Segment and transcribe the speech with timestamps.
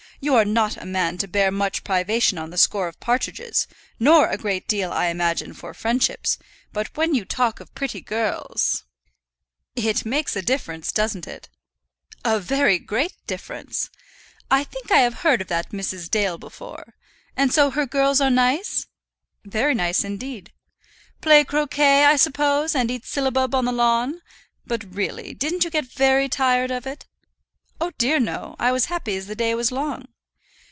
[0.23, 3.65] You are not a man to bear much privation on the score of partridges,
[3.99, 6.27] nor a great deal, I imagine, for friendship.
[6.71, 8.83] But when you talk of pretty girls"
[9.89, 11.49] "It makes a difference, doesn't it?"
[12.23, 13.89] "A very great difference.
[14.51, 16.07] I think I have heard of that Mrs.
[16.11, 16.93] Dale before.
[17.35, 18.85] And so her girls are nice?"
[19.43, 20.51] "Very nice indeed."
[21.21, 24.21] "Play croquet, I suppose, and eat syllabub on the lawn?
[24.67, 27.07] But, really, didn't you get very tired of it?"
[27.83, 28.55] "Oh dear, no.
[28.59, 30.07] I was happy as the day was long."